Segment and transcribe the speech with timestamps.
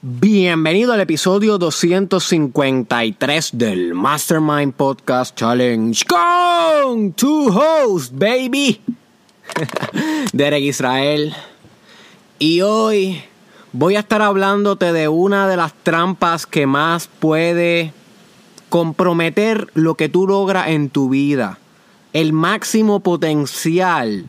[0.00, 8.80] Bienvenido al episodio 253 del Mastermind Podcast Challenge con tu host, baby,
[10.32, 11.34] Derek Israel.
[12.38, 13.24] Y hoy
[13.72, 17.92] voy a estar hablándote de una de las trampas que más puede
[18.68, 21.58] comprometer lo que tú logras en tu vida.
[22.12, 24.26] El máximo potencial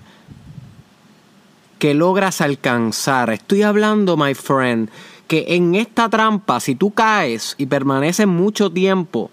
[1.78, 3.30] que logras alcanzar.
[3.30, 4.90] Estoy hablando, my friend,
[5.30, 9.30] que en esta trampa, si tú caes y permaneces mucho tiempo,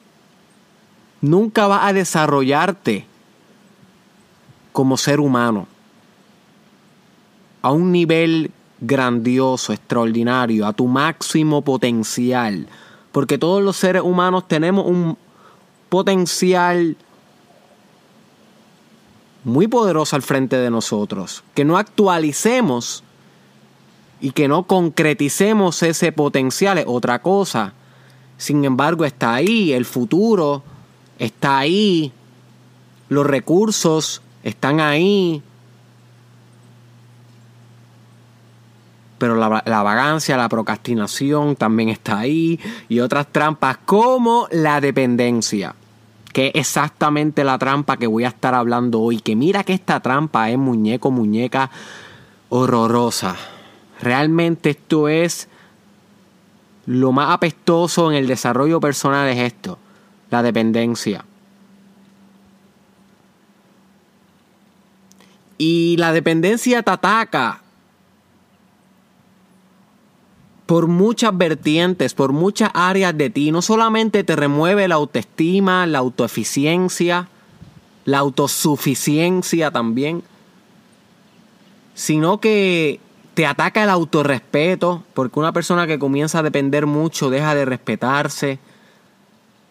[1.23, 3.07] nunca vas a desarrollarte
[4.73, 5.67] como ser humano
[7.63, 12.69] a un nivel grandioso, extraordinario, a tu máximo potencial.
[13.11, 15.17] Porque todos los seres humanos tenemos un
[15.89, 16.95] potencial
[19.45, 21.43] muy poderoso al frente de nosotros.
[21.55, 23.03] Que no actualicemos
[24.21, 27.75] y que no concreticemos ese potencial es otra cosa.
[28.39, 30.63] Sin embargo, está ahí, el futuro
[31.19, 32.13] está ahí,
[33.09, 35.43] los recursos están ahí.
[39.19, 45.75] Pero la, la, vagancia, la procrastinación también está ahí y otras trampas como la dependencia,
[46.35, 49.21] que es exactamente la trampa que voy a estar hablando hoy.
[49.21, 51.71] Que mira que esta trampa es muñeco, muñeca
[52.51, 53.37] horrorosa.
[54.01, 55.49] Realmente esto es
[56.87, 59.79] lo más apestoso en el desarrollo personal es esto,
[60.31, 61.25] la dependencia.
[65.59, 67.63] Y la dependencia te ataca
[70.67, 73.53] por muchas vertientes, por muchas áreas de ti.
[73.53, 77.29] No solamente te remueve la autoestima, la autoeficiencia,
[78.05, 80.23] la autosuficiencia también,
[81.95, 83.01] sino que
[83.37, 88.59] te ataca el autorrespeto, porque una persona que comienza a depender mucho deja de respetarse.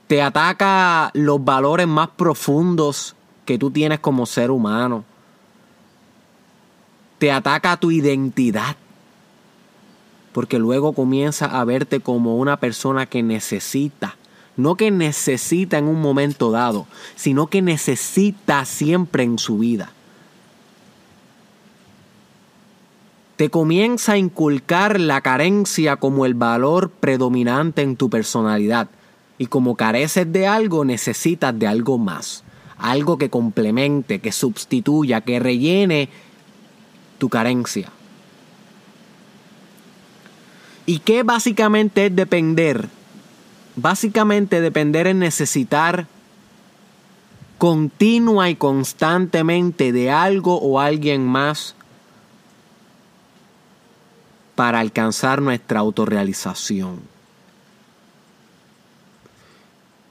[0.06, 5.04] Te ataca los valores más profundos que tú tienes como ser humano.
[7.18, 8.76] Te ataca tu identidad,
[10.32, 14.16] porque luego comienza a verte como una persona que necesita.
[14.58, 16.86] No que necesita en un momento dado,
[17.16, 19.92] sino que necesita siempre en su vida.
[23.36, 28.88] Te comienza a inculcar la carencia como el valor predominante en tu personalidad.
[29.38, 32.44] Y como careces de algo, necesitas de algo más.
[32.78, 36.10] Algo que complemente, que sustituya, que rellene
[37.18, 37.90] tu carencia.
[40.86, 42.88] ¿Y qué básicamente es depender?
[43.76, 46.08] Básicamente depender es necesitar
[47.58, 51.76] continua y constantemente de algo o alguien más
[54.56, 57.00] para alcanzar nuestra autorrealización.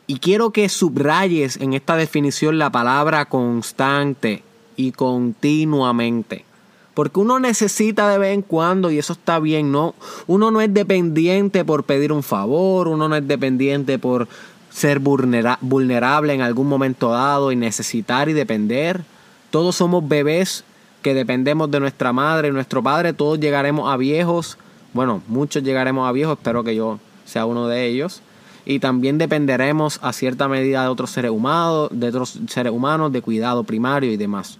[0.06, 4.42] Y quiero que subrayes en esta definición la palabra constante
[4.76, 6.44] y continuamente.
[6.92, 9.94] Porque uno necesita de vez en cuando, y eso está bien, ¿no?
[10.26, 14.28] Uno no es dependiente por pedir un favor, uno no es dependiente por
[14.70, 19.04] ser vulnerable en algún momento dado y necesitar y depender.
[19.50, 20.64] Todos somos bebés
[21.04, 24.56] que dependemos de nuestra madre y nuestro padre, todos llegaremos a viejos,
[24.94, 28.22] bueno, muchos llegaremos a viejos, espero que yo sea uno de ellos,
[28.64, 33.20] y también dependeremos a cierta medida de otros seres humanos, de otros seres humanos, de
[33.20, 34.58] cuidado primario y demás.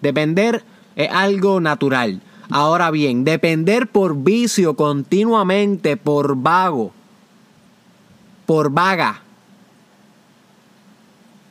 [0.00, 0.64] Depender
[0.96, 2.22] es algo natural.
[2.48, 6.92] Ahora bien, depender por vicio continuamente, por vago,
[8.46, 9.20] por vaga,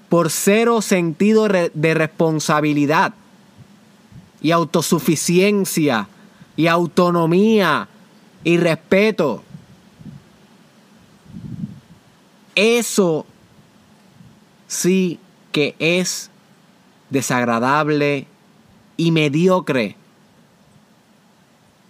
[0.09, 3.13] por cero sentido de responsabilidad,
[4.41, 6.07] y autosuficiencia
[6.55, 7.87] y autonomía
[8.43, 9.43] y respeto.
[12.55, 13.25] Eso
[14.67, 15.19] sí
[15.51, 16.29] que es
[17.09, 18.27] desagradable
[18.97, 19.95] y mediocre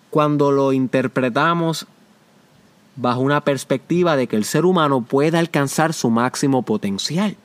[0.10, 1.88] cuando lo interpretamos
[2.96, 7.36] bajo una perspectiva de que el ser humano pueda alcanzar su máximo potencial.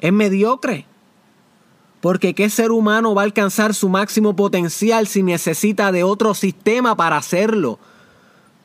[0.00, 0.86] Es mediocre.
[2.00, 6.96] Porque ¿qué ser humano va a alcanzar su máximo potencial si necesita de otro sistema
[6.96, 7.78] para hacerlo?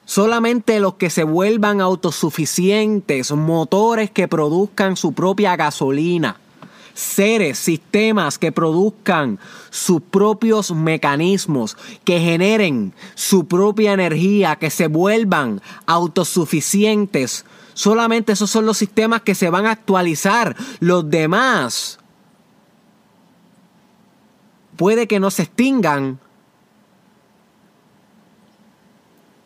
[0.06, 6.38] Solamente los que se vuelvan autosuficientes, motores que produzcan su propia gasolina,
[6.94, 9.40] seres, sistemas que produzcan
[9.70, 17.46] sus propios mecanismos, que generen su propia energía, que se vuelvan autosuficientes.
[17.74, 20.56] Solamente esos son los sistemas que se van a actualizar.
[20.80, 21.98] Los demás
[24.76, 26.20] puede que no se extingan,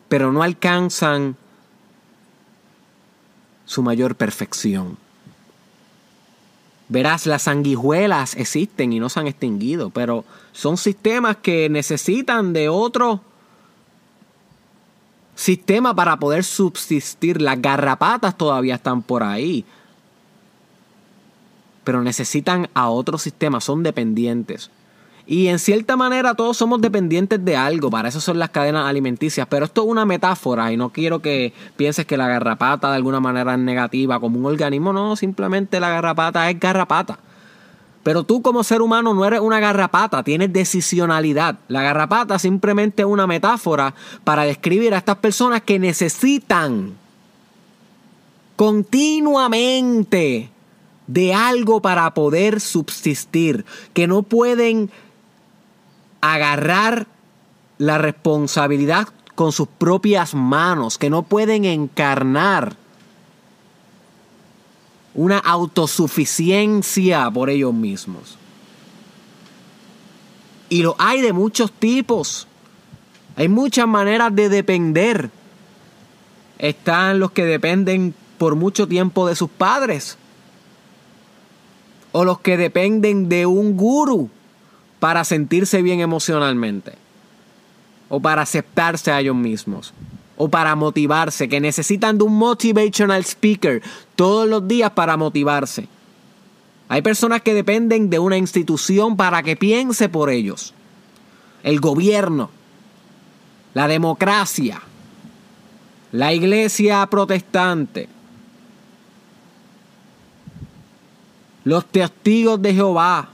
[0.08, 1.36] pero no alcanzan
[3.64, 4.96] su mayor perfección.
[6.88, 12.70] Verás, las sanguijuelas existen y no se han extinguido, pero son sistemas que necesitan de
[12.70, 13.20] otro
[15.34, 17.42] sistema para poder subsistir.
[17.42, 19.66] Las garrapatas todavía están por ahí,
[21.84, 24.70] pero necesitan a otro sistema, son dependientes.
[25.30, 29.46] Y en cierta manera todos somos dependientes de algo, para eso son las cadenas alimenticias,
[29.46, 33.20] pero esto es una metáfora y no quiero que pienses que la garrapata de alguna
[33.20, 37.18] manera es negativa como un organismo, no, simplemente la garrapata es garrapata.
[38.02, 41.58] Pero tú como ser humano no eres una garrapata, tienes decisionalidad.
[41.68, 43.94] La garrapata simplemente es una metáfora
[44.24, 46.94] para describir a estas personas que necesitan
[48.56, 50.48] continuamente
[51.06, 54.90] de algo para poder subsistir, que no pueden
[56.20, 57.06] agarrar
[57.78, 62.76] la responsabilidad con sus propias manos, que no pueden encarnar
[65.14, 68.36] una autosuficiencia por ellos mismos.
[70.68, 72.46] Y lo hay de muchos tipos.
[73.36, 75.30] Hay muchas maneras de depender.
[76.58, 80.18] Están los que dependen por mucho tiempo de sus padres.
[82.12, 84.30] O los que dependen de un guru
[85.00, 86.92] para sentirse bien emocionalmente.
[88.08, 89.92] O para aceptarse a ellos mismos.
[90.36, 93.82] O para motivarse, que necesitan de un motivational speaker
[94.16, 95.88] todos los días para motivarse.
[96.88, 100.72] Hay personas que dependen de una institución para que piense por ellos.
[101.62, 102.50] El gobierno,
[103.74, 104.80] la democracia,
[106.12, 108.08] la iglesia protestante,
[111.64, 113.28] los testigos de Jehová,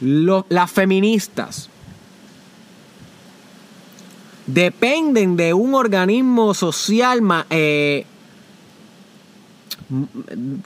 [0.00, 1.70] las feministas
[4.46, 7.20] dependen de un organismo social
[7.50, 8.06] eh,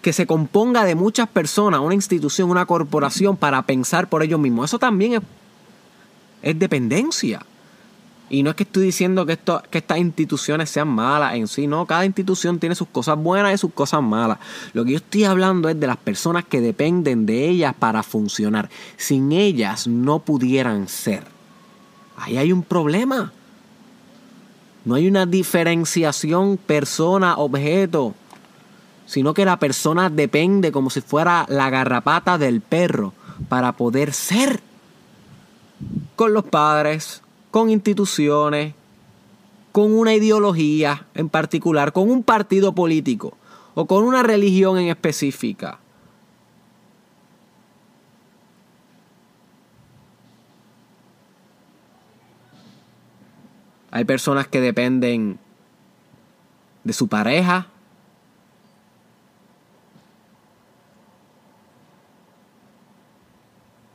[0.02, 4.70] que se componga de muchas personas, una institución, una corporación, para pensar por ellos mismos.
[4.70, 5.22] Eso también
[6.42, 7.44] es dependencia.
[8.30, 9.36] Y no es que estoy diciendo que,
[9.72, 13.72] estas instituciones sean malas en sí, no, cada institución tiene sus cosas buenas y sus
[13.72, 14.38] cosas malas.
[14.72, 18.70] Lo que yo estoy hablando es de las personas que dependen de ellas para funcionar.
[18.96, 21.24] Sin ellas no pudieran ser.
[22.16, 23.32] Ahí hay un problema.
[24.84, 28.14] No hay una diferenciación persona-objeto,
[29.06, 33.12] sino que la persona depende como si fuera la garrapata del perro
[33.48, 34.60] para poder ser
[36.14, 38.74] con los padres, con instituciones,
[39.72, 43.36] con una ideología en particular, con un partido político
[43.74, 45.78] o con una religión en específica.
[53.92, 55.38] Hay personas que dependen
[56.84, 57.66] de su pareja.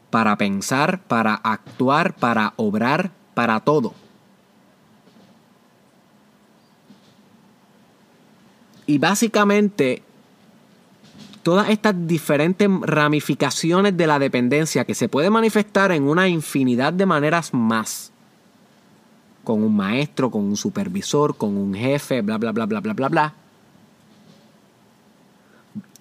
[0.09, 3.93] Para pensar, para actuar, para obrar para todo.
[8.87, 10.01] Y básicamente,
[11.43, 17.05] todas estas diferentes ramificaciones de la dependencia que se puede manifestar en una infinidad de
[17.05, 18.11] maneras más.
[19.43, 23.09] Con un maestro, con un supervisor, con un jefe, bla, bla, bla, bla, bla, bla,
[23.09, 23.33] bla.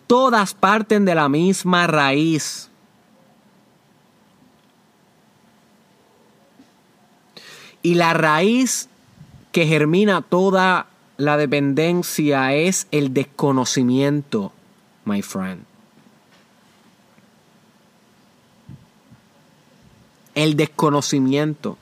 [0.07, 2.71] Todas parten de la misma raíz.
[7.85, 8.89] Y la raíz
[9.53, 10.87] que germina toda
[11.19, 14.53] la dependencia es el desconocimiento,
[15.05, 15.63] my friend.
[20.35, 21.77] El desconocimiento.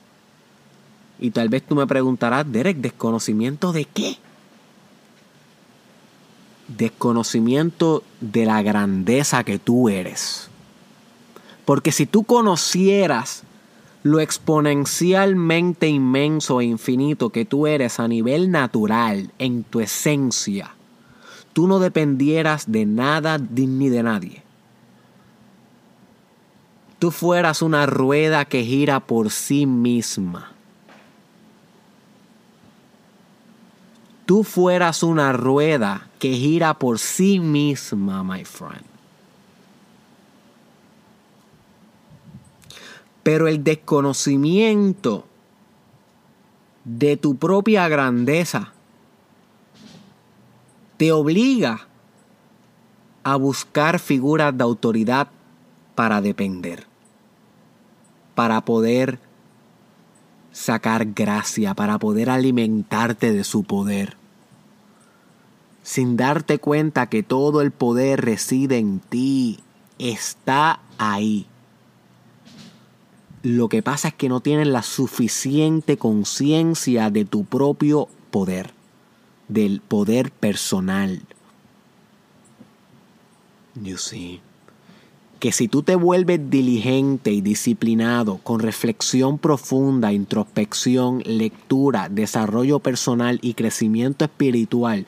[1.19, 4.17] Y tal vez tú me preguntarás, Derek, ¿desconocimiento de qué?
[6.67, 10.49] Desconocimiento de la grandeza que tú eres.
[11.63, 13.43] Porque si tú conocieras
[14.03, 20.75] lo exponencialmente inmenso e infinito que tú eres a nivel natural, en tu esencia,
[21.53, 24.43] tú no dependieras de nada ni de nadie.
[26.99, 30.51] Tú fueras una rueda que gira por sí misma.
[34.25, 38.92] Tú fueras una rueda que gira por sí misma, my friend.
[43.23, 45.25] Pero el desconocimiento
[46.83, 48.73] de tu propia grandeza
[50.97, 51.87] te obliga
[53.23, 55.29] a buscar figuras de autoridad
[55.95, 56.85] para depender.
[58.35, 59.19] para poder
[60.51, 64.17] sacar gracia, para poder alimentarte de su poder.
[65.83, 69.59] Sin darte cuenta que todo el poder reside en ti,
[69.99, 71.47] está ahí.
[73.43, 78.71] Lo que pasa es que no tienes la suficiente conciencia de tu propio poder,
[79.47, 81.21] del poder personal.
[83.75, 84.41] You see
[85.43, 93.39] que si tú te vuelves diligente y disciplinado con reflexión profunda, introspección, lectura, desarrollo personal
[93.41, 95.05] y crecimiento espiritual,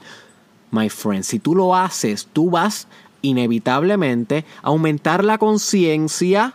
[0.72, 2.90] my friend, si tú lo haces, tú vas
[3.22, 6.54] inevitablemente a aumentar la conciencia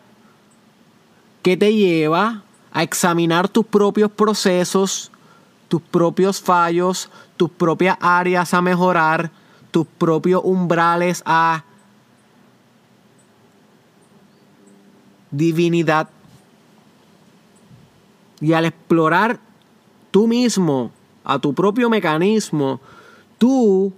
[1.42, 2.42] que te lleva
[2.72, 5.10] a examinar tus propios procesos,
[5.68, 9.30] tus propios fallos, tus propias áreas a mejorar,
[9.70, 11.64] tus propios umbrales a
[15.30, 16.08] divinidad.
[18.40, 19.38] Y al explorar
[20.10, 20.90] tú mismo,
[21.24, 22.80] a tu propio mecanismo,
[23.38, 23.92] tú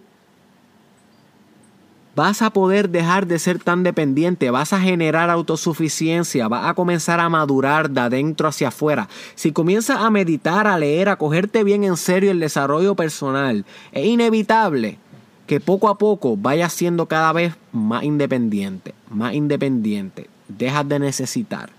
[2.14, 7.21] vas a poder dejar de ser tan dependiente, vas a generar autosuficiencia, vas a comenzar
[7.21, 9.09] a madurar de adentro hacia afuera.
[9.35, 14.07] Si comienzas a meditar, a leer, a cogerte bien en serio el desarrollo personal, es
[14.07, 14.99] inevitable
[15.47, 21.71] que poco a poco vayas siendo cada vez más independiente, más independiente, dejas de necesitar,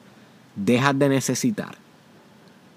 [0.55, 1.77] dejas de necesitar.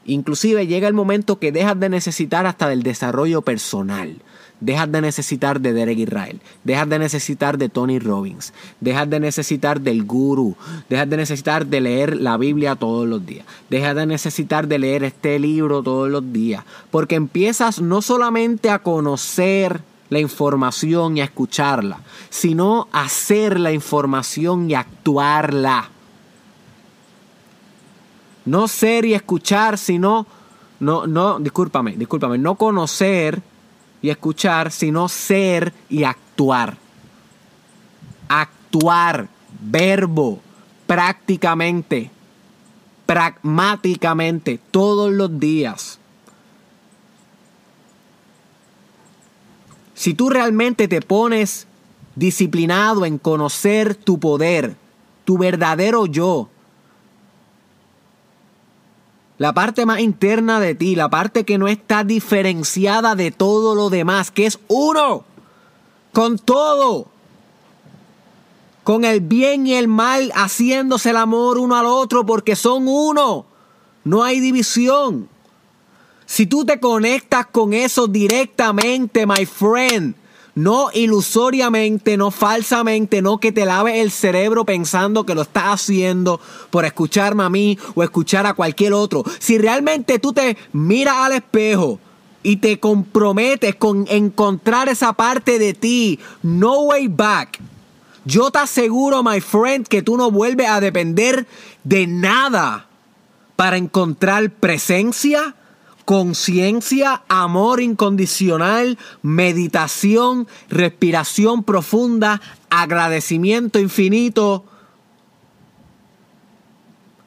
[0.05, 4.17] Inclusive llega el momento que dejas de necesitar hasta del desarrollo personal.
[4.61, 9.83] Dejas de necesitar de Derek Israel, dejas de necesitar de Tony Robbins, dejas de necesitar
[9.83, 10.57] del guru,
[10.89, 15.05] dejas de necesitar de leer la Biblia todos los días, dejas de necesitar de leer
[15.05, 21.25] este libro todos los días, porque empiezas no solamente a conocer la información y a
[21.25, 25.91] escucharla, sino hacer la información y actuarla.
[28.47, 30.27] No ser y escuchar, sino,
[30.81, 33.43] no, no, discúlpame, discúlpame, no conocer
[34.03, 36.77] y escuchar, sino ser y actuar.
[38.29, 39.29] Actuar,
[39.61, 40.41] verbo,
[40.87, 42.11] prácticamente,
[43.07, 45.99] pragmáticamente, todos los días.
[49.95, 51.67] Si tú realmente te pones
[52.15, 54.77] disciplinado en conocer tu poder,
[55.25, 56.49] tu verdadero yo,
[59.39, 63.91] la parte más interna de ti, la parte que no está diferenciada de todo lo
[63.91, 65.25] demás, que es uno,
[66.13, 67.09] con todo,
[68.83, 73.45] con el bien y el mal, haciéndose el amor uno al otro, porque son uno,
[74.05, 75.29] no hay división.
[76.25, 80.15] Si tú te conectas con eso directamente, my friend,
[80.57, 86.41] no ilusoriamente, no falsamente, no que te lave el cerebro pensando que lo estás haciendo
[86.71, 89.23] por escucharme a mí o escuchar a cualquier otro.
[89.39, 92.01] Si realmente tú te miras al espejo
[92.43, 97.61] y te comprometes con encontrar esa parte de ti, no way back.
[98.25, 101.47] Yo te aseguro, my friend, que tú no vuelves a depender
[101.85, 102.87] de nada
[103.57, 105.55] para encontrar presencia,
[106.07, 114.65] conciencia, amor incondicional, meditación, respiración profunda, agradecimiento infinito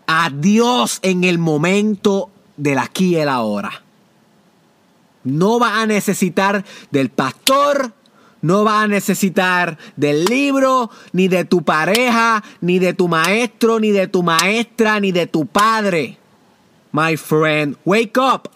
[0.07, 3.83] a Dios en el momento del aquí y el ahora.
[5.25, 7.91] No vas a necesitar del pastor,
[8.41, 13.91] no vas a necesitar del libro, ni de tu pareja, ni de tu maestro, ni
[13.91, 16.17] de tu maestra, ni de tu padre.
[16.93, 18.49] My friend, wake up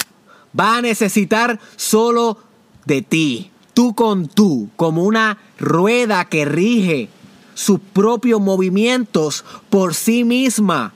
[0.58, 2.38] va a necesitar solo
[2.86, 7.10] de ti, tú con tú, como una rueda que rige
[7.54, 10.94] sus propios movimientos por sí misma,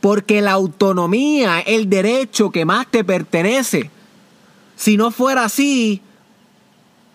[0.00, 3.90] porque la autonomía es el derecho que más te pertenece.
[4.76, 6.00] Si no fuera así,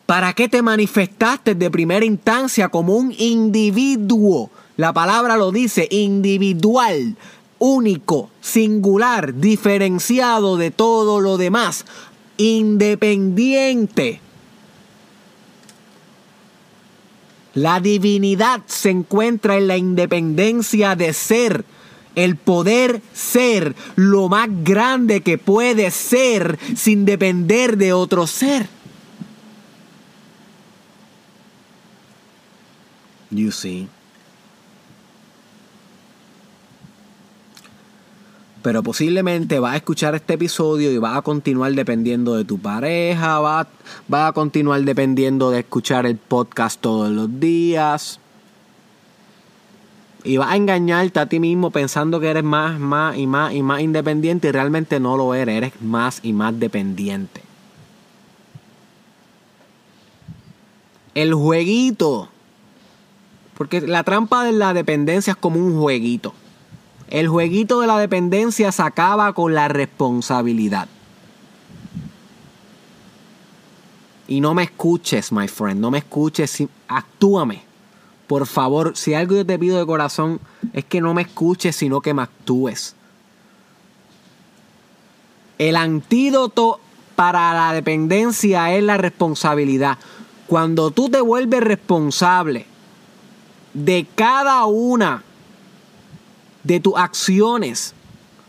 [0.06, 4.52] ¿para qué te manifestaste de primera instancia como un individuo?
[4.78, 7.16] La palabra lo dice, individual,
[7.60, 11.86] único, singular, diferenciado de todo lo demás,
[12.38, 14.22] independiente.
[17.54, 21.64] La divinidad se encuentra en la independencia de ser,
[22.16, 28.68] el poder ser lo más grande que puede ser sin depender de otro ser.
[33.32, 33.90] You see.
[38.66, 43.38] Pero posiblemente vas a escuchar este episodio y vas a continuar dependiendo de tu pareja,
[43.38, 43.68] vas,
[44.12, 48.20] a continuar dependiendo de escuchar el podcast todos los días.
[50.24, 53.62] y vas a engañarte a ti mismo pensando que eres más, más y más y
[53.62, 57.44] más independiente y realmente no lo eres, eres más y más dependiente.
[61.14, 62.30] El jueguito,
[63.56, 66.34] porque la trampa de la dependencia es como un jueguito.
[67.10, 70.88] El jueguito de la dependencia se acaba con la responsabilidad.
[74.28, 77.64] Y no me escuches, my friend, no me escuches, actúame.
[78.26, 80.40] Por favor, si algo yo te pido de corazón
[80.74, 82.96] es que no me escuches, sino que me actúes.
[85.60, 86.80] El antídoto
[87.16, 90.00] para la dependencia es la responsabilidad.
[90.48, 92.66] Cuando tú te vuelves responsable
[93.74, 95.24] de cada una
[96.66, 97.94] de tus acciones,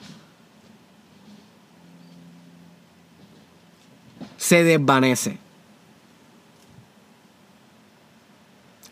[4.37, 5.37] se desvanece.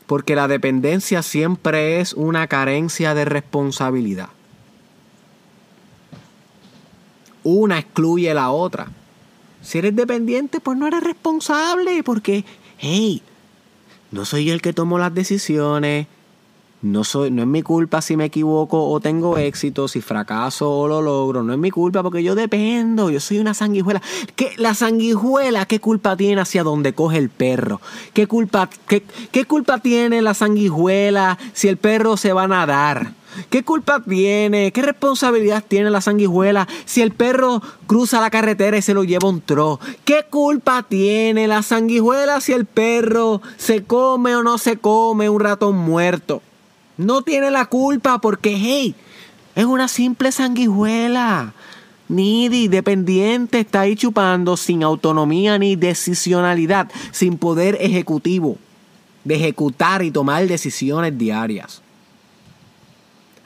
[0.05, 4.29] Porque la dependencia siempre es una carencia de responsabilidad.
[7.43, 8.91] Una excluye la otra.
[9.61, 12.45] Si eres dependiente, pues no eres responsable, porque,
[12.79, 13.21] hey,
[14.11, 16.07] no soy yo el que tomo las decisiones,
[16.81, 20.87] no, soy, no es mi culpa si me equivoco o tengo éxito, si fracaso o
[20.87, 21.43] lo logro.
[21.43, 23.09] No es mi culpa porque yo dependo.
[23.09, 24.01] Yo soy una sanguijuela.
[24.35, 27.81] ¿Qué, la sanguijuela, ¿qué culpa tiene hacia donde coge el perro?
[28.13, 33.13] ¿Qué culpa, qué, qué culpa tiene la sanguijuela si el perro se va a nadar?
[33.49, 34.71] ¿Qué culpa tiene?
[34.71, 39.27] ¿Qué responsabilidad tiene la sanguijuela si el perro cruza la carretera y se lo lleva
[39.27, 39.79] un tro?
[40.05, 45.41] ¿Qué culpa tiene la sanguijuela si el perro se come o no se come un
[45.41, 46.41] ratón muerto?
[46.99, 48.93] No tiene la culpa porque, hey,
[49.55, 51.53] es una simple sanguijuela.
[52.09, 58.57] Needy, dependiente, está ahí chupando sin autonomía ni decisionalidad, sin poder ejecutivo
[59.23, 61.81] de ejecutar y tomar decisiones diarias.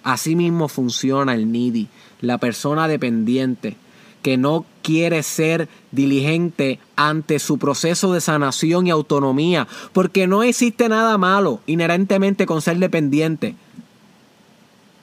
[0.02, 1.90] Así mismo funciona el needy,
[2.22, 3.78] la persona dependiente
[4.24, 10.90] que no quiere ser diligente ante su proceso de sanación y autonomía, porque no existe
[10.90, 13.56] nada malo inherentemente con ser dependiente,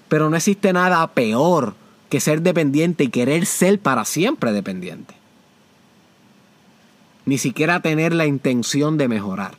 [0.08, 1.74] pero no existe nada peor
[2.08, 5.14] que ser dependiente y querer ser para siempre dependiente.
[7.24, 9.56] Ni siquiera tener la intención de mejorar.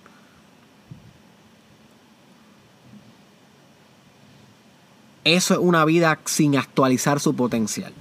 [5.24, 7.94] Eso es una vida sin actualizar su potencial.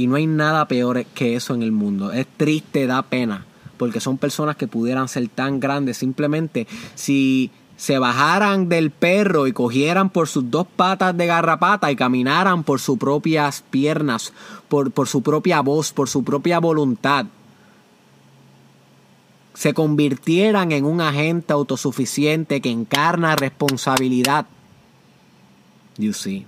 [0.00, 2.10] Y no hay nada peor que eso en el mundo.
[2.10, 3.44] Es triste, da pena,
[3.76, 5.98] porque son personas que pudieran ser tan grandes.
[5.98, 11.96] Simplemente si se bajaran del perro y cogieran por sus dos patas de garrapata y
[11.96, 14.32] caminaran por sus propias piernas,
[14.70, 17.26] por, por su propia voz, por su propia voluntad,
[19.52, 24.46] se convirtieran en un agente autosuficiente que encarna responsabilidad.
[25.98, 26.46] You see.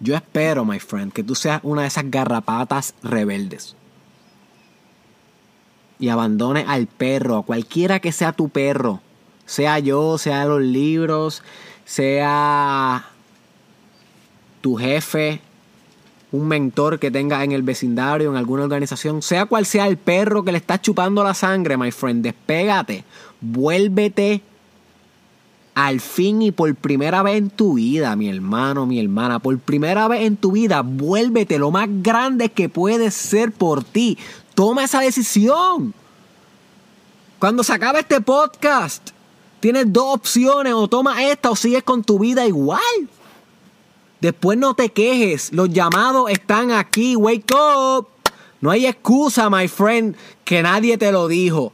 [0.00, 3.76] Yo espero, my friend, que tú seas una de esas garrapatas rebeldes.
[5.98, 9.00] Y abandone al perro, a cualquiera que sea tu perro.
[9.44, 11.42] Sea yo, sea los libros,
[11.84, 13.04] sea
[14.62, 15.40] tu jefe,
[16.32, 20.44] un mentor que tenga en el vecindario, en alguna organización, sea cual sea el perro
[20.44, 23.04] que le está chupando la sangre, my friend, despégate,
[23.40, 24.42] vuélvete
[25.86, 30.08] al fin y por primera vez en tu vida, mi hermano, mi hermana, por primera
[30.08, 34.18] vez en tu vida, vuélvete lo más grande que puedes ser por ti.
[34.54, 35.94] Toma esa decisión.
[37.38, 39.08] Cuando se acabe este podcast,
[39.60, 43.08] tienes dos opciones, o tomas esta o sigues con tu vida igual.
[44.20, 48.06] Después no te quejes, los llamados están aquí, wake up.
[48.60, 50.14] No hay excusa, my friend,
[50.44, 51.72] que nadie te lo dijo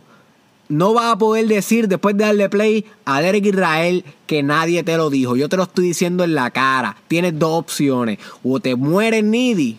[0.69, 4.97] no vas a poder decir después de darle play a Derek Israel que nadie te
[4.97, 5.37] lo dijo.
[5.37, 6.97] Yo te lo estoy diciendo en la cara.
[7.09, 8.19] Tienes dos opciones.
[8.43, 9.79] O te mueres needy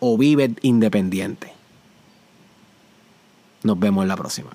[0.00, 1.52] o vives independiente.
[3.62, 4.50] Nos vemos en la próxima.